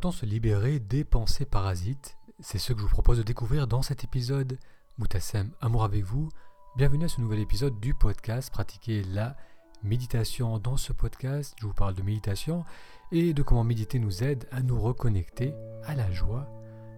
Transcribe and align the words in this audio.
Peut-on 0.00 0.12
se 0.12 0.24
libérer 0.24 0.78
des 0.78 1.04
pensées 1.04 1.44
parasites? 1.44 2.16
C'est 2.38 2.56
ce 2.56 2.72
que 2.72 2.78
je 2.78 2.84
vous 2.84 2.90
propose 2.90 3.18
de 3.18 3.22
découvrir 3.22 3.66
dans 3.66 3.82
cet 3.82 4.02
épisode. 4.02 4.58
Moutassem, 4.96 5.50
amour 5.60 5.84
avec 5.84 6.04
vous. 6.04 6.30
Bienvenue 6.74 7.04
à 7.04 7.08
ce 7.08 7.20
nouvel 7.20 7.40
épisode 7.40 7.78
du 7.80 7.92
podcast 7.92 8.50
Pratiquer 8.50 9.02
la 9.02 9.36
méditation. 9.82 10.58
Dans 10.58 10.78
ce 10.78 10.94
podcast, 10.94 11.54
je 11.60 11.66
vous 11.66 11.74
parle 11.74 11.92
de 11.92 12.00
méditation 12.00 12.64
et 13.12 13.34
de 13.34 13.42
comment 13.42 13.62
méditer 13.62 13.98
nous 13.98 14.24
aide 14.24 14.48
à 14.50 14.62
nous 14.62 14.80
reconnecter 14.80 15.52
à 15.84 15.94
la 15.94 16.10
joie 16.10 16.48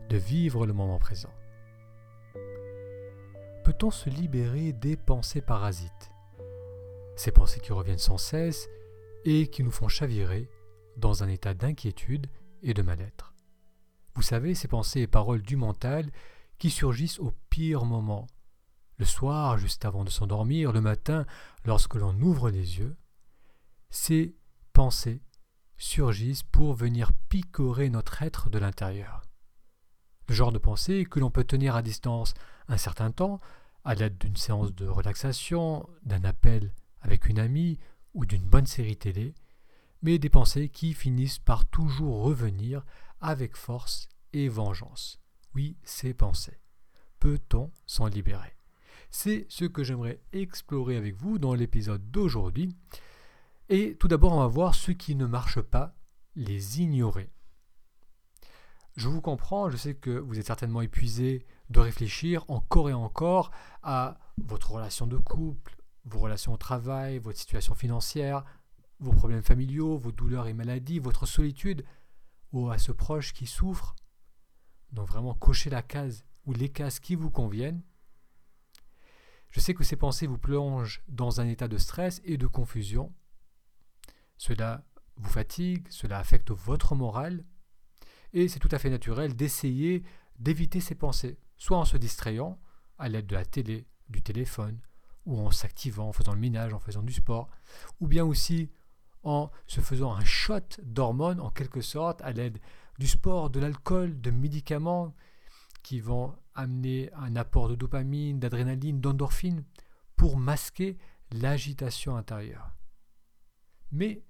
de 0.09 0.17
vivre 0.17 0.65
le 0.65 0.73
moment 0.73 1.01
présent. 1.01 1.35
Peut-on 3.65 3.91
se 3.91 4.11
libérer 4.11 4.73
des 4.73 4.97
pensées 4.97 5.43
parasites? 5.43 6.13
Ces 7.17 7.33
pensées 7.33 7.59
qui 7.59 7.73
reviennent 7.73 7.99
sans 7.99 8.19
cesse 8.19 8.69
et 9.25 9.49
qui 9.49 9.65
nous 9.65 9.73
font 9.73 9.89
chavirer 9.89 10.49
dans 10.99 11.25
un 11.25 11.29
état 11.29 11.53
d'inquiétude 11.53 12.29
et 12.63 12.75
de 12.75 12.83
mal-être. 12.83 13.35
Vous 14.15 14.23
savez, 14.23 14.55
ces 14.55 14.69
pensées 14.69 15.01
et 15.01 15.07
paroles 15.07 15.43
du 15.43 15.57
mental 15.57 16.11
qui 16.59 16.71
surgissent 16.71 17.19
au 17.19 17.33
pire 17.51 17.85
moment, 17.85 18.27
le 18.99 19.05
soir 19.05 19.59
juste 19.59 19.85
avant 19.85 20.05
de 20.05 20.11
s'endormir, 20.11 20.73
le 20.73 20.81
matin 20.81 21.27
lorsque 21.65 21.95
l'on 21.95 22.15
ouvre 22.21 22.51
les 22.51 22.79
yeux, 22.79 22.97
ces 23.91 24.37
pensées 24.73 25.23
surgissent 25.77 26.45
pour 26.45 26.75
venir 26.75 27.13
picorer 27.29 27.91
notre 27.91 28.23
être 28.23 28.49
de 28.49 28.59
l'intérieur. 28.59 29.23
Le 30.29 30.35
genre 30.35 30.53
de 30.53 30.59
pensée 30.59 31.05
que 31.05 31.19
l'on 31.19 31.31
peut 31.31 31.45
tenir 31.45 31.75
à 31.75 31.83
distance 31.83 32.35
un 32.69 32.77
certain 32.77 33.11
temps, 33.11 33.41
à 33.85 33.95
l'aide 33.95 34.19
d'une 34.19 34.37
séance 34.37 34.73
de 34.73 34.87
relaxation, 34.87 35.89
d'un 36.05 36.23
appel 36.23 36.73
avec 37.01 37.27
une 37.27 37.41
amie 37.41 37.79
ou 38.15 38.25
d'une 38.25 38.45
bonne 38.45 38.67
série 38.67 38.97
télé, 38.97 39.35
mais 40.03 40.19
des 40.19 40.29
pensées 40.29 40.69
qui 40.69 40.95
finissent 40.95 41.39
par 41.39 41.65
toujours 41.65 42.23
revenir 42.23 42.85
avec 43.21 43.57
force 43.57 44.09
et 44.33 44.49
vengeance. 44.49 45.21
Oui, 45.55 45.77
ces 45.85 46.15
pensées. 46.15 46.61
Peut-on 47.21 47.71
s'en 47.87 48.07
libérer? 48.07 48.57
C'est 49.11 49.47
ce 49.49 49.65
que 49.65 49.85
j'aimerais 49.85 50.21
explorer 50.33 50.97
avec 50.97 51.17
vous 51.17 51.39
dans 51.39 51.55
l'épisode 51.55 52.11
d'aujourd'hui. 52.11 52.75
Et 53.69 53.97
tout 53.97 54.09
d'abord, 54.09 54.33
on 54.33 54.41
va 54.41 54.47
voir 54.47 54.75
ce 54.75 54.91
qui 54.91 55.15
ne 55.15 55.27
marche 55.27 55.61
pas, 55.61 55.95
les 56.35 56.81
ignorer. 56.81 57.31
Je 58.97 59.09
vous 59.09 59.21
comprends, 59.21 59.71
je 59.71 59.77
sais 59.77 59.95
que 59.95 60.11
vous 60.11 60.39
êtes 60.39 60.47
certainement 60.47 60.83
épuisé 60.83 61.47
de 61.71 61.81
réfléchir 61.81 62.45
encore 62.49 62.91
et 62.91 62.95
encore 62.95 63.51
à 63.83 64.19
votre 64.39 64.73
relation 64.73 65.07
de 65.07 65.17
couple, 65.17 65.77
vos 66.05 66.19
relations 66.19 66.53
au 66.53 66.59
travail, 66.59 67.19
votre 67.19 67.39
situation 67.39 67.75
financière, 67.75 68.45
vos 69.03 69.13
problèmes 69.13 69.43
familiaux, 69.43 69.99
vos 69.99 70.13
douleurs 70.13 70.47
et 70.47 70.55
maladies, 70.55 70.99
votre 70.99 71.27
solitude, 71.27 71.85
ou 72.53 72.71
à 72.71 72.79
ce 72.79 72.93
proche 72.93 73.33
qui 73.33 73.47
souffre. 73.47 73.97
Donc 74.93 75.09
vraiment 75.09 75.35
cochez 75.35 75.71
la 75.71 75.83
case 75.83 76.25
ou 76.47 76.53
les 76.53 76.69
cases 76.69 77.01
qui 77.01 77.15
vous 77.15 77.31
conviennent. 77.31 77.83
Je 79.51 79.61
sais 79.61 79.75
que 79.75 79.85
ces 79.85 79.97
pensées 79.97 80.27
vous 80.27 80.39
plongent 80.39 81.03
dans 81.09 81.41
un 81.41 81.49
état 81.49 81.69
de 81.69 81.79
stress 81.79 82.21
et 82.25 82.37
de 82.37 82.47
confusion. 82.47 83.13
Cela 84.37 84.85
vous 85.17 85.29
fatigue, 85.29 85.87
cela 85.91 86.19
affecte 86.19 86.51
votre 86.51 86.95
morale, 86.95 87.45
et 88.33 88.49
c'est 88.49 88.61
tout 88.61 88.69
à 88.73 88.79
fait 88.79 88.89
naturel 88.89 89.37
d'essayer 89.37 90.03
d'éviter 90.39 90.81
ces 90.81 90.95
pensées, 90.95 91.39
soit 91.57 91.79
en 91.79 91.85
se 91.85 91.99
distrayant 91.99 92.59
à 92.99 93.09
l'aide 93.09 93.27
de 93.27 93.35
la 93.35 93.45
télé, 93.45 93.87
du 94.09 94.23
téléphone, 94.23 94.81
ou 95.27 95.39
en 95.39 95.51
s'activant, 95.51 96.09
en 96.09 96.13
faisant 96.13 96.33
le 96.33 96.41
ménage, 96.41 96.73
en 96.73 96.81
faisant 96.81 97.03
du 97.03 97.13
sport, 97.13 97.51
ou 98.01 98.07
bien 98.07 98.25
aussi 98.25 98.71
en 99.23 99.51
se 99.67 99.81
faisant 99.81 100.15
un 100.15 100.25
shot 100.25 100.81
d'hormones 100.83 101.41
en 101.41 101.51
quelque 101.51 101.81
sorte 101.81 102.21
à 102.23 102.33
l'aide 102.33 102.59
du 102.99 103.07
sport, 103.07 103.51
de 103.51 103.61
l'alcool, 103.61 104.21
de 104.21 104.31
médicaments 104.31 105.15
qui 105.83 106.01
vont 106.01 106.35
amener 106.55 107.11
un 107.15 107.37
apport 107.37 107.69
de 107.69 107.75
dopamine, 107.75 108.39
d'adrénaline, 108.39 109.01
d'endorphine 109.01 109.65
pour 110.17 110.37
masquer 110.37 110.99
l'agitation 111.31 112.17
intérieure. 112.17 112.73
Mais 113.91 114.23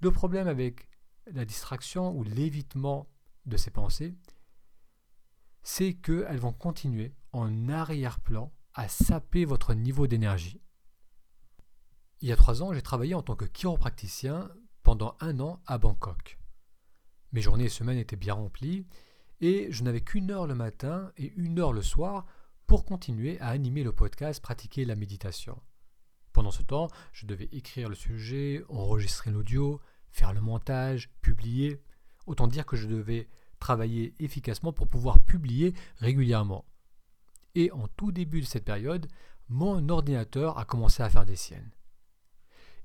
le 0.00 0.10
problème 0.10 0.48
avec 0.48 0.88
la 1.26 1.44
distraction 1.44 2.16
ou 2.16 2.22
l'évitement 2.22 3.08
de 3.46 3.56
ces 3.56 3.70
pensées, 3.70 4.14
c'est 5.62 5.94
qu'elles 5.94 6.38
vont 6.38 6.52
continuer 6.52 7.14
en 7.32 7.68
arrière-plan 7.68 8.52
à 8.74 8.88
saper 8.88 9.44
votre 9.44 9.74
niveau 9.74 10.06
d'énergie. 10.06 10.60
Il 12.20 12.28
y 12.28 12.32
a 12.32 12.36
trois 12.36 12.64
ans, 12.64 12.72
j'ai 12.72 12.82
travaillé 12.82 13.14
en 13.14 13.22
tant 13.22 13.36
que 13.36 13.44
chiropracticien 13.44 14.50
pendant 14.82 15.16
un 15.20 15.38
an 15.38 15.62
à 15.66 15.78
Bangkok. 15.78 16.36
Mes 17.30 17.40
journées 17.40 17.66
et 17.66 17.68
semaines 17.68 17.98
étaient 17.98 18.16
bien 18.16 18.34
remplies 18.34 18.86
et 19.40 19.68
je 19.70 19.84
n'avais 19.84 20.00
qu'une 20.00 20.32
heure 20.32 20.48
le 20.48 20.56
matin 20.56 21.12
et 21.16 21.32
une 21.36 21.60
heure 21.60 21.72
le 21.72 21.82
soir 21.82 22.26
pour 22.66 22.84
continuer 22.84 23.38
à 23.38 23.50
animer 23.50 23.84
le 23.84 23.92
podcast 23.92 24.42
Pratiquer 24.42 24.84
la 24.84 24.96
méditation. 24.96 25.62
Pendant 26.32 26.50
ce 26.50 26.64
temps, 26.64 26.88
je 27.12 27.24
devais 27.24 27.48
écrire 27.52 27.88
le 27.88 27.94
sujet, 27.94 28.64
enregistrer 28.68 29.30
l'audio, 29.30 29.80
faire 30.10 30.32
le 30.32 30.40
montage, 30.40 31.10
publier. 31.22 31.80
Autant 32.26 32.48
dire 32.48 32.66
que 32.66 32.76
je 32.76 32.88
devais 32.88 33.28
travailler 33.60 34.16
efficacement 34.18 34.72
pour 34.72 34.88
pouvoir 34.88 35.20
publier 35.20 35.72
régulièrement. 35.98 36.64
Et 37.54 37.70
en 37.70 37.86
tout 37.86 38.10
début 38.10 38.40
de 38.40 38.46
cette 38.46 38.64
période, 38.64 39.06
mon 39.48 39.88
ordinateur 39.88 40.58
a 40.58 40.64
commencé 40.64 41.04
à 41.04 41.10
faire 41.10 41.24
des 41.24 41.36
siennes 41.36 41.70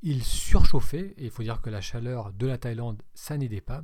il 0.04 0.24
surchauffait, 0.24 1.14
et 1.18 1.26
il 1.26 1.32
faut 1.32 1.44
dire 1.44 1.62
que 1.62 1.70
la 1.70 1.82
chaleur 1.82 2.34
de 2.34 2.46
la 2.46 2.58
Thaïlande, 2.58 3.02
ça 3.14 3.38
n'aidait 3.38 3.62
pas, 3.62 3.84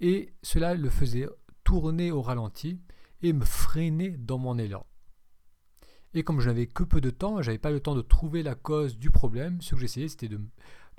et 0.00 0.34
cela 0.42 0.74
le 0.74 0.90
faisait 0.90 1.28
tourner 1.64 2.10
au 2.10 2.20
ralenti 2.20 2.80
et 3.22 3.32
me 3.32 3.44
freiner 3.44 4.10
dans 4.10 4.38
mon 4.38 4.58
élan. 4.58 4.84
Et 6.14 6.24
comme 6.24 6.40
je 6.40 6.48
n'avais 6.48 6.66
que 6.66 6.82
peu 6.82 7.00
de 7.00 7.10
temps, 7.10 7.42
j'avais 7.42 7.58
pas 7.58 7.70
le 7.70 7.80
temps 7.80 7.94
de 7.94 8.02
trouver 8.02 8.42
la 8.42 8.54
cause 8.54 8.98
du 8.98 9.10
problème, 9.10 9.60
ce 9.60 9.74
que 9.74 9.80
j'essayais 9.80 10.08
c'était 10.08 10.28
de, 10.28 10.40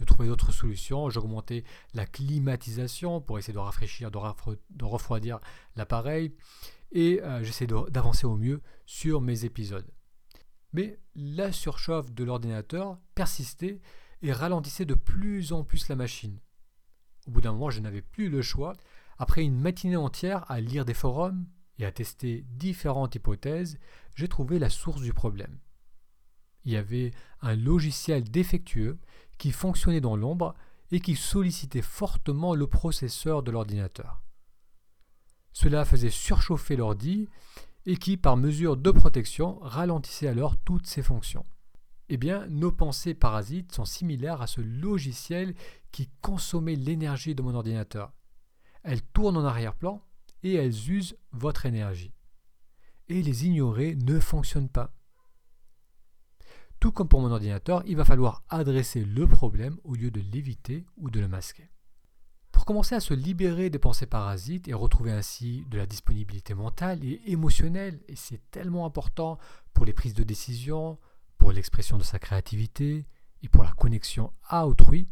trouver 0.05 0.27
d'autres 0.29 0.51
solutions. 0.51 1.09
J'augmentais 1.09 1.63
la 1.93 2.05
climatisation 2.05 3.19
pour 3.19 3.39
essayer 3.39 3.53
de 3.53 3.59
rafraîchir, 3.59 4.11
de, 4.11 4.85
refroidir 4.85 5.39
l'appareil, 5.75 6.33
et 6.93 7.21
euh, 7.21 7.43
j'essayais 7.43 7.71
d'avancer 7.89 8.25
au 8.25 8.37
mieux 8.37 8.61
sur 8.85 9.19
mes 9.19 9.43
épisodes. 9.43 9.87
Mais 10.71 10.99
la 11.15 11.51
surchauffe 11.51 12.13
de 12.13 12.23
l'ordinateur 12.23 12.97
persistait 13.15 13.81
et 14.21 14.31
ralentissait 14.31 14.85
de 14.85 14.93
plus 14.93 15.53
en 15.53 15.63
plus 15.63 15.87
la 15.89 15.95
machine. 15.95 16.39
Au 17.27 17.31
bout 17.31 17.41
d'un 17.41 17.51
moment, 17.51 17.69
je 17.69 17.81
n'avais 17.81 18.01
plus 18.01 18.29
le 18.29 18.41
choix. 18.41 18.75
Après 19.17 19.43
une 19.43 19.59
matinée 19.59 19.97
entière 19.97 20.49
à 20.49 20.61
lire 20.61 20.85
des 20.85 20.93
forums 20.93 21.45
et 21.79 21.85
à 21.85 21.91
tester 21.91 22.45
différentes 22.51 23.15
hypothèses, 23.15 23.77
j'ai 24.15 24.27
trouvé 24.27 24.59
la 24.59 24.69
source 24.69 25.01
du 25.01 25.13
problème. 25.13 25.59
Il 26.65 26.71
y 26.71 26.77
avait 26.77 27.11
un 27.41 27.55
logiciel 27.55 28.23
défectueux 28.23 28.97
qui 29.37 29.51
fonctionnait 29.51 30.01
dans 30.01 30.15
l'ombre 30.15 30.55
et 30.91 30.99
qui 30.99 31.15
sollicitait 31.15 31.81
fortement 31.81 32.55
le 32.55 32.67
processeur 32.67 33.43
de 33.43 33.51
l'ordinateur. 33.51 34.21
Cela 35.53 35.85
faisait 35.85 36.09
surchauffer 36.09 36.75
l'ordi 36.75 37.27
et 37.85 37.97
qui, 37.97 38.17
par 38.17 38.37
mesure 38.37 38.77
de 38.77 38.91
protection, 38.91 39.59
ralentissait 39.61 40.27
alors 40.27 40.57
toutes 40.57 40.87
ses 40.87 41.01
fonctions 41.01 41.45
eh 42.09 42.17
bien, 42.17 42.47
nos 42.47 42.71
pensées 42.71 43.13
parasites 43.13 43.73
sont 43.73 43.85
similaires 43.85 44.41
à 44.41 44.47
ce 44.47 44.61
logiciel 44.61 45.55
qui 45.91 46.09
consommait 46.21 46.75
l'énergie 46.75 47.35
de 47.35 47.41
mon 47.41 47.55
ordinateur. 47.55 48.13
Elles 48.83 49.01
tournent 49.01 49.37
en 49.37 49.45
arrière-plan 49.45 50.01
et 50.43 50.53
elles 50.53 50.89
usent 50.89 51.17
votre 51.31 51.65
énergie. 51.65 52.13
Et 53.09 53.21
les 53.21 53.45
ignorer 53.45 53.95
ne 53.95 54.19
fonctionne 54.19 54.69
pas. 54.69 54.93
Tout 56.79 56.91
comme 56.91 57.07
pour 57.07 57.21
mon 57.21 57.31
ordinateur, 57.31 57.81
il 57.85 57.97
va 57.97 58.05
falloir 58.05 58.43
adresser 58.49 59.03
le 59.03 59.27
problème 59.27 59.77
au 59.83 59.95
lieu 59.95 60.11
de 60.11 60.21
l'éviter 60.21 60.85
ou 60.97 61.09
de 61.09 61.19
le 61.19 61.27
masquer. 61.27 61.69
Pour 62.51 62.65
commencer 62.65 62.95
à 62.95 62.99
se 62.99 63.13
libérer 63.13 63.69
des 63.69 63.79
pensées 63.79 64.05
parasites 64.05 64.67
et 64.67 64.73
retrouver 64.73 65.11
ainsi 65.11 65.65
de 65.69 65.77
la 65.77 65.85
disponibilité 65.85 66.53
mentale 66.53 67.03
et 67.03 67.21
émotionnelle, 67.25 67.99
et 68.07 68.15
c'est 68.15 68.41
tellement 68.51 68.85
important 68.85 69.37
pour 69.73 69.85
les 69.85 69.93
prises 69.93 70.13
de 70.13 70.23
décision, 70.23 70.97
pour 71.37 71.51
l'expression 71.51 71.97
de 71.97 72.03
sa 72.03 72.19
créativité 72.19 73.05
et 73.43 73.49
pour 73.49 73.63
la 73.63 73.71
connexion 73.71 74.33
à 74.47 74.67
autrui. 74.67 75.07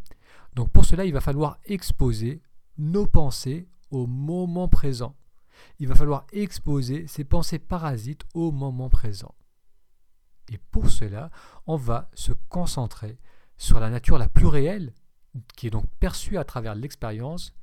Donc 0.53 0.71
pour 0.71 0.85
cela, 0.85 1.05
il 1.05 1.13
va 1.13 1.21
falloir 1.21 1.59
exposer 1.65 2.41
nos 2.77 3.07
pensées 3.07 3.67
au 3.91 4.07
moment 4.07 4.67
présent. 4.67 5.15
Il 5.79 5.87
va 5.87 5.95
falloir 5.95 6.25
exposer 6.31 7.07
ces 7.07 7.23
pensées 7.23 7.59
parasites 7.59 8.23
au 8.33 8.51
moment 8.51 8.89
présent. 8.89 9.35
Et 10.51 10.57
pour 10.57 10.89
cela, 10.89 11.31
on 11.65 11.75
va 11.75 12.09
se 12.13 12.31
concentrer 12.49 13.19
sur 13.57 13.79
la 13.79 13.89
nature 13.89 14.17
la 14.17 14.29
plus 14.29 14.47
réelle, 14.47 14.93
qui 15.55 15.67
est 15.67 15.71
donc 15.71 15.87
perçue 15.99 16.37
à 16.37 16.43
travers 16.43 16.75
l'expérience, 16.75 17.53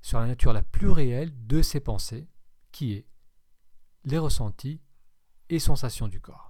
sur 0.00 0.20
la 0.20 0.26
nature 0.26 0.52
la 0.52 0.62
plus 0.62 0.88
réelle 0.88 1.32
de 1.46 1.62
ces 1.62 1.80
pensées, 1.80 2.28
qui 2.72 2.92
est 2.94 3.06
les 4.04 4.18
ressentis 4.18 4.80
et 5.48 5.58
sensations 5.58 6.08
du 6.08 6.20
corps. 6.20 6.49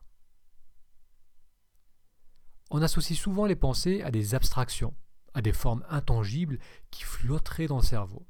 On 2.70 2.82
associe 2.82 3.18
souvent 3.18 3.46
les 3.46 3.56
pensées 3.56 4.02
à 4.02 4.10
des 4.10 4.34
abstractions, 4.34 4.94
à 5.34 5.42
des 5.42 5.52
formes 5.52 5.84
intangibles 5.88 6.58
qui 6.90 7.02
flotteraient 7.02 7.66
dans 7.66 7.78
le 7.78 7.82
cerveau. 7.82 8.26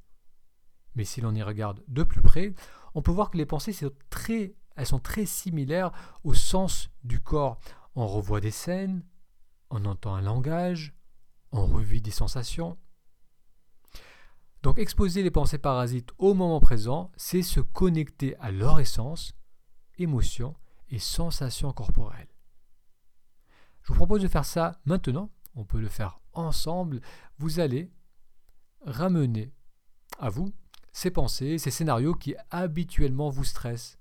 Mais 0.95 1.05
si 1.05 1.21
l'on 1.21 1.35
y 1.35 1.43
regarde 1.43 1.83
de 1.89 2.03
plus 2.03 2.23
près, 2.23 2.55
on 2.95 3.03
peut 3.03 3.13
voir 3.13 3.31
que 3.31 3.37
les 3.37 3.47
pensées 3.47 3.73
sont 3.73 3.93
très, 4.09 4.55
elles 4.77 4.87
sont 4.87 4.99
très 4.99 5.27
similaires 5.27 5.93
au 6.25 6.35
sens 6.35 6.91
du 7.05 7.21
corps. 7.21 7.61
On 7.95 8.07
revoit 8.07 8.41
des 8.41 8.51
scènes, 8.51 9.05
on 9.71 9.85
entend 9.85 10.15
un 10.15 10.23
langage, 10.23 10.95
on 11.53 11.67
revit 11.67 12.01
des 12.01 12.11
sensations. 12.11 12.79
Donc 14.63 14.79
exposer 14.79 15.23
les 15.23 15.31
pensées 15.31 15.59
parasites 15.59 16.11
au 16.19 16.35
moment 16.35 16.61
présent, 16.61 17.13
c'est 17.17 17.43
se 17.43 17.61
connecter 17.61 18.37
à 18.39 18.51
leur 18.51 18.81
essence, 18.81 19.35
émotions 19.99 20.57
et 20.89 20.99
sensations 20.99 21.73
corporelles. 21.73 22.29
Je 23.82 23.88
vous 23.88 23.94
propose 23.94 24.23
de 24.23 24.29
faire 24.29 24.44
ça 24.44 24.81
maintenant, 24.85 25.31
on 25.55 25.65
peut 25.65 25.81
le 25.81 25.88
faire 25.88 26.21
ensemble. 26.32 27.00
Vous 27.38 27.61
allez 27.61 27.91
ramener 28.85 29.53
à 30.19 30.31
vous 30.31 30.53
ces 30.93 31.11
pensées, 31.11 31.59
ces 31.59 31.71
scénarios 31.71 32.15
qui 32.15 32.35
habituellement 32.50 33.31
vous 33.31 33.44
stressent. 33.44 33.99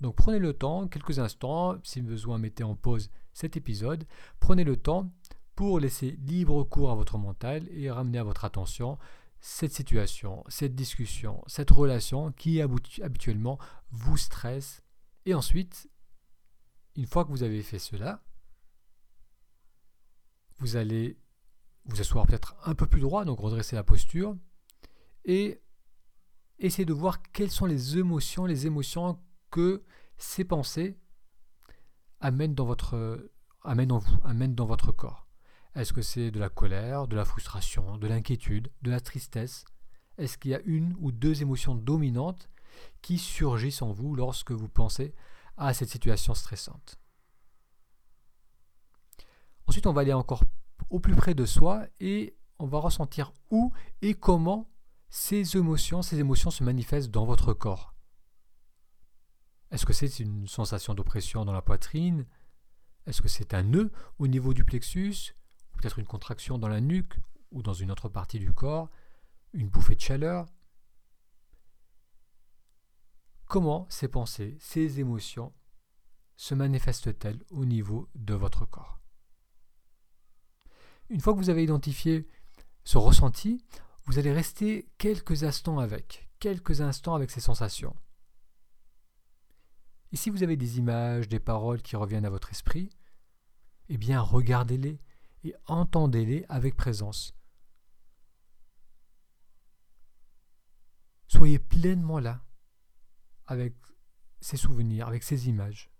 Donc 0.00 0.14
prenez 0.14 0.38
le 0.38 0.52
temps, 0.52 0.88
quelques 0.88 1.18
instants, 1.18 1.76
si 1.82 2.02
besoin 2.02 2.38
mettez 2.38 2.64
en 2.64 2.74
pause 2.74 3.10
cet 3.32 3.56
épisode, 3.56 4.04
prenez 4.40 4.64
le 4.64 4.76
temps 4.76 5.10
pour 5.54 5.80
laisser 5.80 6.18
libre 6.22 6.62
cours 6.64 6.90
à 6.90 6.94
votre 6.94 7.16
mental 7.16 7.66
et 7.70 7.90
ramener 7.90 8.18
à 8.18 8.24
votre 8.24 8.44
attention 8.44 8.98
cette 9.40 9.72
situation, 9.72 10.44
cette 10.48 10.74
discussion, 10.74 11.42
cette 11.46 11.70
relation 11.70 12.32
qui 12.32 12.60
habituellement 12.60 13.58
vous 13.90 14.16
stresse. 14.16 14.82
Et 15.24 15.34
ensuite, 15.34 15.88
une 16.94 17.06
fois 17.06 17.24
que 17.24 17.30
vous 17.30 17.42
avez 17.42 17.62
fait 17.62 17.78
cela, 17.78 18.22
vous 20.58 20.76
allez 20.76 21.18
vous 21.84 22.00
asseoir 22.00 22.26
peut-être 22.26 22.56
un 22.64 22.74
peu 22.74 22.86
plus 22.86 23.00
droit, 23.00 23.24
donc 23.24 23.38
redresser 23.38 23.76
la 23.76 23.84
posture, 23.84 24.36
et 25.24 25.60
essayer 26.58 26.84
de 26.84 26.92
voir 26.92 27.22
quelles 27.22 27.50
sont 27.50 27.66
les 27.66 27.98
émotions, 27.98 28.46
les 28.46 28.66
émotions 28.66 29.20
que 29.50 29.82
ces 30.18 30.44
pensées 30.44 30.98
amènent 32.20 32.54
dans 32.54 32.64
votre, 32.64 33.30
amènent 33.62 33.92
en 33.92 33.98
vous, 33.98 34.18
amènent 34.24 34.54
dans 34.54 34.66
votre 34.66 34.92
corps. 34.92 35.26
Est-ce 35.74 35.92
que 35.92 36.02
c'est 36.02 36.30
de 36.30 36.40
la 36.40 36.48
colère, 36.48 37.06
de 37.06 37.16
la 37.16 37.24
frustration, 37.24 37.98
de 37.98 38.06
l'inquiétude, 38.06 38.72
de 38.82 38.90
la 38.90 39.00
tristesse? 39.00 39.64
Est-ce 40.16 40.38
qu'il 40.38 40.52
y 40.52 40.54
a 40.54 40.60
une 40.64 40.96
ou 40.98 41.12
deux 41.12 41.42
émotions 41.42 41.74
dominantes 41.74 42.48
qui 43.02 43.18
surgissent 43.18 43.82
en 43.82 43.92
vous 43.92 44.14
lorsque 44.14 44.52
vous 44.52 44.68
pensez 44.68 45.14
à 45.58 45.74
cette 45.74 45.90
situation 45.90 46.34
stressante? 46.34 46.98
Ensuite, 49.66 49.86
on 49.86 49.92
va 49.92 50.02
aller 50.02 50.12
encore 50.12 50.44
au 50.90 51.00
plus 51.00 51.16
près 51.16 51.34
de 51.34 51.44
soi 51.44 51.86
et 52.00 52.36
on 52.58 52.66
va 52.66 52.78
ressentir 52.78 53.32
où 53.50 53.72
et 54.02 54.14
comment 54.14 54.70
ces 55.08 55.56
émotions, 55.56 56.02
ces 56.02 56.18
émotions 56.18 56.50
se 56.50 56.64
manifestent 56.64 57.10
dans 57.10 57.24
votre 57.24 57.52
corps. 57.52 57.94
Est-ce 59.70 59.86
que 59.86 59.92
c'est 59.92 60.20
une 60.20 60.46
sensation 60.46 60.94
d'oppression 60.94 61.44
dans 61.44 61.52
la 61.52 61.62
poitrine? 61.62 62.26
Est-ce 63.06 63.22
que 63.22 63.28
c'est 63.28 63.54
un 63.54 63.62
nœud 63.62 63.92
au 64.18 64.28
niveau 64.28 64.54
du 64.54 64.64
plexus? 64.64 65.34
Peut-être 65.72 65.98
une 65.98 66.06
contraction 66.06 66.58
dans 66.58 66.68
la 66.68 66.80
nuque 66.80 67.18
ou 67.50 67.62
dans 67.62 67.74
une 67.74 67.90
autre 67.90 68.08
partie 68.08 68.38
du 68.38 68.52
corps, 68.52 68.90
une 69.52 69.68
bouffée 69.68 69.96
de 69.96 70.00
chaleur? 70.00 70.46
Comment 73.46 73.86
ces 73.90 74.08
pensées, 74.08 74.56
ces 74.60 74.98
émotions 75.00 75.52
se 76.36 76.54
manifestent-elles 76.54 77.42
au 77.50 77.64
niveau 77.64 78.08
de 78.14 78.34
votre 78.34 78.66
corps? 78.66 79.00
Une 81.08 81.20
fois 81.20 81.34
que 81.34 81.38
vous 81.38 81.50
avez 81.50 81.62
identifié 81.62 82.26
ce 82.84 82.98
ressenti, 82.98 83.64
vous 84.04 84.18
allez 84.18 84.32
rester 84.32 84.88
quelques 84.98 85.44
instants 85.44 85.78
avec, 85.78 86.28
quelques 86.38 86.80
instants 86.80 87.14
avec 87.14 87.30
ces 87.30 87.40
sensations. 87.40 87.96
Et 90.12 90.16
si 90.16 90.30
vous 90.30 90.42
avez 90.42 90.56
des 90.56 90.78
images, 90.78 91.28
des 91.28 91.40
paroles 91.40 91.82
qui 91.82 91.96
reviennent 91.96 92.24
à 92.24 92.30
votre 92.30 92.50
esprit, 92.50 92.90
eh 93.88 93.98
bien 93.98 94.20
regardez-les, 94.20 95.00
et 95.44 95.54
entendez-les 95.66 96.44
avec 96.48 96.76
présence. 96.76 97.34
Soyez 101.28 101.58
pleinement 101.58 102.18
là 102.18 102.44
avec 103.46 103.74
ces 104.40 104.56
souvenirs, 104.56 105.06
avec 105.06 105.22
ces 105.22 105.48
images, 105.48 105.90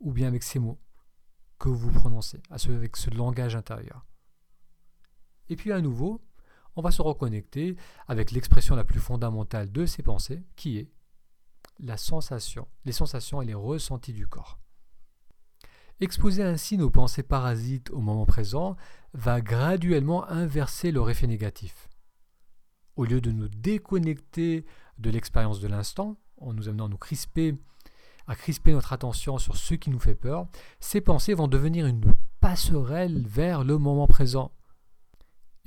ou 0.00 0.12
bien 0.12 0.26
avec 0.28 0.42
ces 0.42 0.58
mots 0.58 0.80
que 1.58 1.68
vous 1.68 1.90
prononcez, 1.90 2.40
avec 2.50 2.96
ce 2.96 3.10
langage 3.10 3.56
intérieur. 3.56 4.06
Et 5.48 5.56
puis 5.56 5.72
à 5.72 5.80
nouveau, 5.80 6.20
on 6.76 6.82
va 6.82 6.90
se 6.90 7.02
reconnecter 7.02 7.76
avec 8.06 8.30
l'expression 8.30 8.76
la 8.76 8.84
plus 8.84 9.00
fondamentale 9.00 9.72
de 9.72 9.86
ces 9.86 10.02
pensées, 10.02 10.42
qui 10.56 10.78
est 10.78 10.90
la 11.80 11.96
sensation, 11.96 12.68
les 12.84 12.92
sensations 12.92 13.42
et 13.42 13.46
les 13.46 13.54
ressentis 13.54 14.12
du 14.12 14.26
corps. 14.26 14.58
Exposer 16.00 16.42
ainsi 16.42 16.76
nos 16.76 16.90
pensées 16.90 17.22
parasites 17.22 17.90
au 17.90 18.00
moment 18.00 18.26
présent 18.26 18.76
va 19.14 19.40
graduellement 19.40 20.28
inverser 20.28 20.92
leur 20.92 21.08
effet 21.08 21.26
négatif. 21.26 21.88
Au 22.96 23.04
lieu 23.04 23.20
de 23.22 23.30
nous 23.30 23.48
déconnecter 23.48 24.66
de 24.98 25.10
l'expérience 25.10 25.60
de 25.60 25.68
l'instant, 25.68 26.18
en 26.38 26.52
nous 26.52 26.68
amenant 26.68 26.86
à 26.86 26.88
nous 26.88 26.98
crisper, 26.98 27.56
à 28.26 28.34
crisper 28.34 28.72
notre 28.72 28.92
attention 28.92 29.38
sur 29.38 29.56
ce 29.56 29.74
qui 29.74 29.88
nous 29.88 29.98
fait 29.98 30.14
peur, 30.14 30.48
ces 30.80 31.00
pensées 31.00 31.34
vont 31.34 31.48
devenir 31.48 31.86
une 31.86 32.14
passerelle 32.40 33.26
vers 33.26 33.64
le 33.64 33.78
moment 33.78 34.06
présent. 34.06 34.52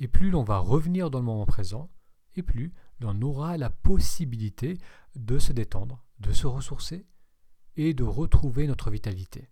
Et 0.00 0.08
plus 0.08 0.30
l'on 0.30 0.42
va 0.42 0.58
revenir 0.58 1.10
dans 1.10 1.18
le 1.18 1.24
moment 1.24 1.46
présent, 1.46 1.90
et 2.34 2.42
plus 2.42 2.72
l'on 3.00 3.20
aura 3.22 3.56
la 3.56 3.70
possibilité 3.70 4.78
de 5.14 5.38
se 5.38 5.52
détendre, 5.52 6.02
de 6.20 6.32
se 6.32 6.46
ressourcer 6.46 7.06
et 7.76 7.94
de 7.94 8.04
retrouver 8.04 8.66
notre 8.66 8.90
vitalité. 8.90 9.48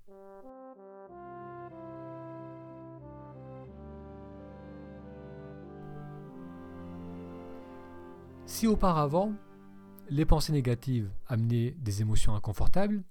Si 8.47 8.67
auparavant, 8.67 9.35
les 10.09 10.25
pensées 10.25 10.53
négatives 10.53 11.11
amenaient 11.27 11.77
des 11.79 12.01
émotions 12.01 12.35
inconfortables, 12.35 13.05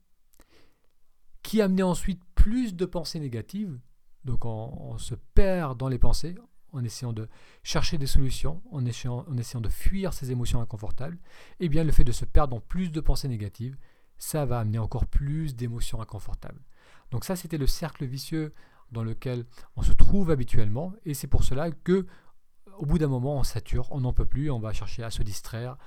qui 1.44 1.62
amenaient 1.62 1.83
ensuite 1.83 2.22
plus 2.36 2.75
de 2.75 2.86
pensées 2.86 3.19
négatives, 3.19 3.80
donc 4.25 4.44
on, 4.45 4.98
se 4.98 5.16
perd 5.16 5.78
dans 5.78 5.88
les 5.88 6.00
pensées, 6.00 6.36
en 6.74 6.84
essayant 6.84 7.14
de 7.14 7.28
chercher 7.64 7.98
des 7.98 8.08
solutions, 8.08 8.62
en 8.72 8.86
essayant, 8.86 9.25
de 9.25 9.69
fuir 9.69 10.14
ces 10.14 10.31
émotions 10.31 10.62
inconfortables, 10.62 11.18
eh 11.60 11.69
bien 11.69 11.84
le 11.84 11.92
fait 11.92 12.04
de 12.04 12.12
se 12.12 12.25
perdre 12.25 12.56
dans 12.56 12.62
plus 12.62 12.92
de 12.92 13.02
pensées 13.02 13.28
négatives, 13.28 13.78
ça 14.18 14.45
va 14.45 14.59
amener 14.59 14.80
encore 14.80 15.06
plus 15.06 15.56
d'émotions 15.56 16.02
inconfortables. 16.02 16.62
Donc 17.12 17.24
ça, 17.24 17.36
c'était 17.36 17.57
le 17.57 17.68
cercle 17.68 18.06
vicieux 18.06 18.54
dans 18.92 19.04
lequel 19.04 19.45
on 19.76 19.81
se 19.81 19.94
trouve 19.94 20.31
habituellement, 20.31 20.94
et 21.06 21.14
c'est 21.14 21.28
pour 21.28 21.44
cela 21.44 21.71
que 21.71 22.07
au 22.78 22.86
bout 22.86 23.00
d'un 23.00 23.07
moment, 23.07 23.38
on 23.38 23.44
sature, 23.44 23.88
on 23.92 24.02
n'en 24.02 24.14
peut 24.14 24.26
plus, 24.26 24.52
on 24.52 24.59
va 24.59 24.71
chercher 24.71 25.04
à 25.04 25.09
se 25.09 25.24
distraire, 25.24 25.78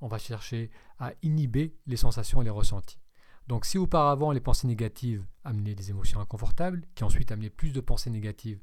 on 0.00 0.08
va 0.08 0.18
chercher 0.18 0.70
à 0.98 1.12
inhiber 1.22 1.74
les 1.86 1.96
sensations 1.96 2.40
et 2.40 2.44
les 2.44 2.50
ressentis. 2.50 2.98
Donc 3.46 3.66
si 3.66 3.76
auparavant 3.76 4.32
les 4.32 4.40
pensées 4.40 4.66
négatives 4.66 5.24
amenaient 5.44 5.74
des 5.74 5.90
émotions 5.90 6.20
inconfortables, 6.20 6.82
qui 6.94 7.04
ensuite 7.04 7.30
amenaient 7.30 7.50
plus 7.50 7.72
de 7.72 7.80
pensées 7.80 8.10
négatives, 8.10 8.60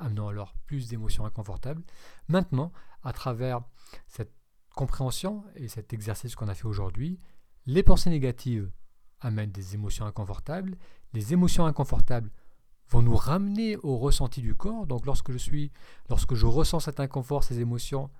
amenant 0.00 0.28
alors 0.28 0.54
plus 0.66 0.88
d'émotions 0.88 1.24
inconfortables, 1.24 1.82
maintenant, 2.28 2.72
à 3.02 3.12
travers 3.12 3.60
cette 4.06 4.32
compréhension 4.74 5.44
et 5.54 5.68
cet 5.68 5.92
exercice 5.92 6.34
qu'on 6.34 6.48
a 6.48 6.54
fait 6.54 6.66
aujourd'hui, 6.66 7.20
les 7.66 7.82
pensées 7.82 8.10
négatives 8.10 8.70
amènent 9.20 9.52
des 9.52 9.74
émotions 9.74 10.06
inconfortables, 10.06 10.76
les 11.12 11.32
émotions 11.32 11.66
inconfortables 11.66 12.30
vont 12.88 13.02
nous 13.02 13.16
ramener 13.16 13.76
au 13.76 13.98
ressenti 13.98 14.40
du 14.40 14.54
corps. 14.54 14.86
Donc 14.86 15.06
lorsque 15.06 15.30
je 15.30 15.38
suis, 15.38 15.70
lorsque 16.08 16.34
je 16.34 16.46
ressens 16.46 16.80
cet 16.80 17.00
inconfort, 17.00 17.44
ces 17.44 17.60
émotions, 17.60 18.10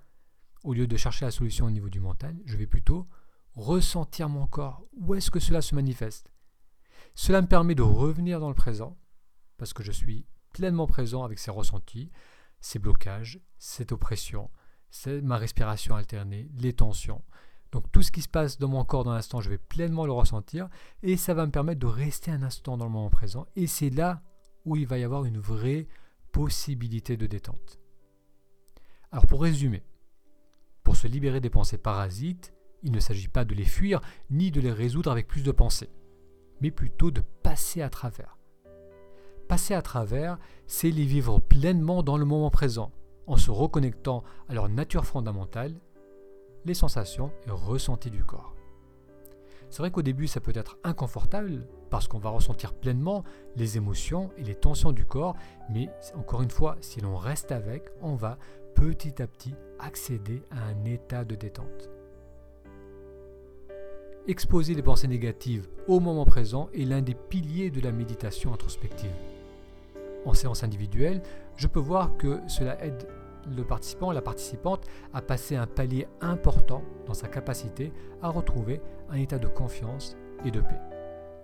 au 0.63 0.73
lieu 0.73 0.87
de 0.87 0.97
chercher 0.97 1.25
la 1.25 1.31
solution 1.31 1.65
au 1.65 1.71
niveau 1.71 1.89
du 1.89 1.99
mental, 1.99 2.37
je 2.45 2.55
vais 2.55 2.67
plutôt 2.67 3.07
ressentir 3.53 4.29
mon 4.29 4.47
corps. 4.47 4.85
Où 4.93 5.15
est-ce 5.15 5.31
que 5.31 5.39
cela 5.39 5.61
se 5.61 5.75
manifeste? 5.75 6.31
Cela 7.15 7.41
me 7.41 7.47
permet 7.47 7.75
de 7.75 7.81
revenir 7.81 8.39
dans 8.39 8.47
le 8.47 8.55
présent, 8.55 8.97
parce 9.57 9.73
que 9.73 9.83
je 9.83 9.91
suis 9.91 10.25
pleinement 10.53 10.87
présent 10.87 11.23
avec 11.23 11.39
ces 11.39 11.51
ressentis, 11.51 12.11
ces 12.59 12.79
blocages, 12.79 13.39
cette 13.57 13.91
oppression, 13.91 14.49
ma 15.23 15.37
respiration 15.37 15.95
alternée, 15.95 16.49
les 16.55 16.73
tensions. 16.73 17.23
Donc 17.71 17.89
tout 17.91 18.01
ce 18.01 18.11
qui 18.11 18.21
se 18.21 18.27
passe 18.27 18.59
dans 18.59 18.67
mon 18.67 18.83
corps 18.83 19.03
dans 19.03 19.13
l'instant, 19.13 19.39
je 19.39 19.49
vais 19.49 19.57
pleinement 19.57 20.05
le 20.05 20.11
ressentir 20.11 20.69
et 21.03 21.15
ça 21.15 21.33
va 21.33 21.45
me 21.45 21.51
permettre 21.51 21.79
de 21.79 21.87
rester 21.87 22.29
un 22.31 22.43
instant 22.43 22.77
dans 22.77 22.85
le 22.85 22.91
moment 22.91 23.09
présent. 23.09 23.47
Et 23.55 23.67
c'est 23.67 23.89
là 23.89 24.21
où 24.65 24.75
il 24.75 24.85
va 24.85 24.97
y 24.97 25.03
avoir 25.03 25.25
une 25.25 25.39
vraie 25.39 25.87
possibilité 26.31 27.17
de 27.17 27.27
détente. 27.27 27.79
Alors 29.11 29.25
pour 29.25 29.41
résumer, 29.41 29.83
pour 30.83 30.95
se 30.95 31.07
libérer 31.07 31.39
des 31.39 31.49
pensées 31.49 31.77
parasites, 31.77 32.53
il 32.83 32.91
ne 32.91 32.99
s'agit 32.99 33.27
pas 33.27 33.45
de 33.45 33.53
les 33.53 33.65
fuir 33.65 34.01
ni 34.29 34.51
de 34.51 34.61
les 34.61 34.71
résoudre 34.71 35.11
avec 35.11 35.27
plus 35.27 35.43
de 35.43 35.51
pensées, 35.51 35.89
mais 36.61 36.71
plutôt 36.71 37.11
de 37.11 37.21
passer 37.21 37.81
à 37.81 37.89
travers. 37.89 38.37
Passer 39.51 39.73
à 39.73 39.81
travers, 39.81 40.37
c'est 40.65 40.91
les 40.91 41.03
vivre 41.03 41.41
pleinement 41.41 42.03
dans 42.03 42.15
le 42.15 42.23
moment 42.23 42.49
présent, 42.49 42.93
en 43.27 43.35
se 43.35 43.51
reconnectant 43.51 44.23
à 44.47 44.53
leur 44.53 44.69
nature 44.69 45.05
fondamentale, 45.05 45.75
les 46.63 46.73
sensations 46.73 47.33
et 47.45 47.51
ressentis 47.51 48.11
du 48.11 48.23
corps. 48.23 48.55
C'est 49.69 49.79
vrai 49.79 49.91
qu'au 49.91 50.03
début, 50.03 50.27
ça 50.27 50.39
peut 50.39 50.53
être 50.55 50.77
inconfortable 50.85 51.67
parce 51.89 52.07
qu'on 52.07 52.17
va 52.17 52.29
ressentir 52.29 52.73
pleinement 52.73 53.25
les 53.57 53.75
émotions 53.75 54.29
et 54.37 54.45
les 54.45 54.55
tensions 54.55 54.93
du 54.93 55.03
corps, 55.03 55.35
mais 55.69 55.89
encore 56.15 56.43
une 56.43 56.49
fois, 56.49 56.77
si 56.79 57.01
l'on 57.01 57.17
reste 57.17 57.51
avec, 57.51 57.89
on 58.01 58.15
va 58.15 58.37
petit 58.73 59.21
à 59.21 59.27
petit 59.27 59.53
accéder 59.79 60.43
à 60.51 60.63
un 60.63 60.85
état 60.85 61.25
de 61.25 61.35
détente. 61.35 61.89
Exposer 64.29 64.75
les 64.75 64.81
pensées 64.81 65.09
négatives 65.09 65.67
au 65.89 65.99
moment 65.99 66.23
présent 66.23 66.69
est 66.73 66.85
l'un 66.85 67.01
des 67.01 67.15
piliers 67.15 67.69
de 67.69 67.81
la 67.81 67.91
méditation 67.91 68.53
introspective. 68.53 69.11
En 70.25 70.33
séance 70.33 70.63
individuelle, 70.63 71.21
je 71.55 71.67
peux 71.67 71.79
voir 71.79 72.15
que 72.17 72.39
cela 72.47 72.83
aide 72.83 73.07
le 73.55 73.63
participant, 73.63 74.11
la 74.11 74.21
participante, 74.21 74.85
à 75.13 75.21
passer 75.21 75.55
un 75.55 75.67
palier 75.67 76.07
important 76.21 76.83
dans 77.07 77.13
sa 77.13 77.27
capacité 77.27 77.91
à 78.21 78.29
retrouver 78.29 78.81
un 79.09 79.15
état 79.15 79.39
de 79.39 79.47
confiance 79.47 80.15
et 80.45 80.51
de 80.51 80.61
paix. 80.61 80.79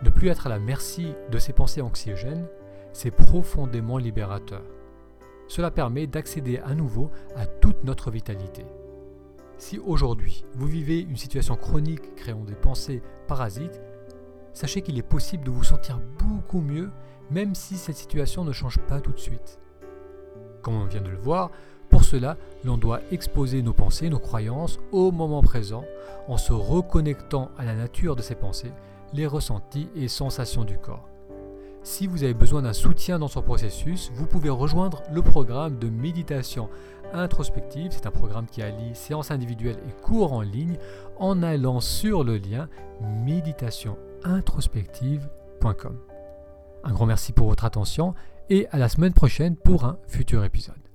Ne 0.03 0.10
plus 0.10 0.27
être 0.27 0.46
à 0.46 0.50
la 0.50 0.60
merci 0.60 1.13
de 1.31 1.39
ses 1.39 1.53
pensées 1.53 1.81
anxiogènes, 1.81 2.48
c'est 2.93 3.12
profondément 3.12 3.98
libérateur. 3.98 4.62
Cela 5.48 5.72
permet 5.72 6.07
d'accéder 6.07 6.60
à 6.60 6.75
nouveau 6.75 7.10
à 7.36 7.46
toute 7.46 7.84
notre 7.84 8.12
vitalité. 8.12 8.65
Si 9.57 9.79
aujourd'hui 9.79 10.46
vous 10.53 10.67
vivez 10.67 11.00
une 11.00 11.17
situation 11.17 11.55
chronique 11.55 12.15
créant 12.15 12.43
des 12.43 12.53
pensées 12.53 13.01
parasites, 13.27 13.81
sachez 14.57 14.81
qu'il 14.81 14.97
est 14.97 15.03
possible 15.03 15.43
de 15.43 15.51
vous 15.51 15.63
sentir 15.63 15.99
beaucoup 16.17 16.61
mieux 16.61 16.89
même 17.29 17.53
si 17.53 17.77
cette 17.77 17.95
situation 17.95 18.43
ne 18.43 18.51
change 18.51 18.79
pas 18.79 19.01
tout 19.01 19.11
de 19.11 19.19
suite. 19.19 19.59
Comme 20.61 20.75
on 20.75 20.85
vient 20.85 21.01
de 21.01 21.09
le 21.09 21.17
voir, 21.17 21.51
pour 21.89 22.03
cela, 22.03 22.37
l'on 22.63 22.77
doit 22.77 23.01
exposer 23.11 23.61
nos 23.61 23.73
pensées, 23.73 24.09
nos 24.09 24.19
croyances 24.19 24.79
au 24.91 25.11
moment 25.11 25.41
présent 25.41 25.83
en 26.27 26.37
se 26.37 26.53
reconnectant 26.53 27.51
à 27.57 27.65
la 27.65 27.75
nature 27.75 28.15
de 28.15 28.21
ces 28.21 28.35
pensées, 28.35 28.71
les 29.13 29.27
ressentis 29.27 29.89
et 29.95 30.07
sensations 30.07 30.65
du 30.65 30.77
corps. 30.77 31.07
Si 31.83 32.07
vous 32.07 32.23
avez 32.23 32.33
besoin 32.33 32.63
d'un 32.63 32.73
soutien 32.73 33.19
dans 33.19 33.29
ce 33.29 33.39
processus, 33.39 34.11
vous 34.15 34.25
pouvez 34.25 34.49
rejoindre 34.49 35.03
le 35.11 35.21
programme 35.21 35.77
de 35.77 35.87
méditation 35.87 36.69
introspective. 37.13 37.91
C'est 37.91 38.07
un 38.07 38.11
programme 38.11 38.47
qui 38.47 38.61
allie 38.61 38.95
séances 38.95 39.31
individuelles 39.31 39.79
et 39.87 40.01
cours 40.01 40.33
en 40.33 40.41
ligne 40.41 40.77
en 41.17 41.43
allant 41.43 41.79
sur 41.79 42.23
le 42.23 42.37
lien 42.37 42.67
méditationintrospective.com. 44.25 45.97
Un 46.83 46.93
grand 46.93 47.05
merci 47.05 47.33
pour 47.33 47.50
votre 47.50 47.65
attention 47.65 48.13
et 48.50 48.67
à 48.71 48.77
la 48.77 48.89
semaine 48.89 49.13
prochaine 49.13 49.55
pour 49.55 49.86
un 49.86 49.97
futur 50.07 50.43
épisode. 50.43 50.87